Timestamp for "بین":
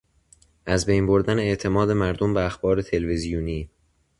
0.85-1.07